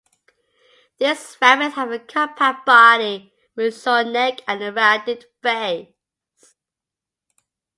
[0.97, 5.93] These rabbits have a compact body with a short neck and a rounded face.